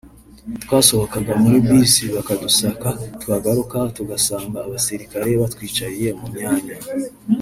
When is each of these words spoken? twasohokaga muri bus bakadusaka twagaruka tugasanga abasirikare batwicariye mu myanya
twasohokaga 0.63 1.31
muri 1.41 1.57
bus 1.67 1.93
bakadusaka 2.15 2.87
twagaruka 3.21 3.77
tugasanga 3.97 4.57
abasirikare 4.61 5.29
batwicariye 5.41 6.09
mu 6.19 6.27
myanya 6.35 6.75